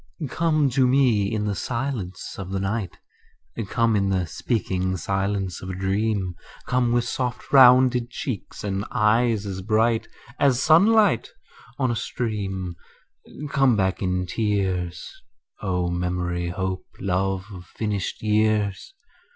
Come 0.31 0.67
to 0.71 0.87
me 0.87 1.31
in 1.31 1.45
the 1.45 1.53
silence 1.53 2.39
of 2.39 2.49
the 2.49 2.59
night; 2.59 2.97
Come 3.67 3.95
in 3.95 4.09
the 4.09 4.25
speaking 4.25 4.97
silence 4.97 5.61
of 5.61 5.69
a 5.69 5.75
dream; 5.75 6.33
Come 6.65 6.91
with 6.91 7.03
soft 7.03 7.53
rounded 7.53 8.09
cheeks 8.09 8.63
and 8.63 8.83
eyes 8.89 9.45
as 9.45 9.61
bright 9.61 10.07
As 10.39 10.59
sunlight 10.59 11.29
on 11.77 11.91
a 11.91 11.95
stream; 11.95 12.75
Come 13.51 13.75
back 13.75 14.01
in 14.01 14.25
tears, 14.25 15.07
O 15.61 15.91
memory, 15.91 16.49
hope, 16.49 16.87
love 16.99 17.45
of 17.53 17.65
finished 17.67 18.23
years. 18.23 18.95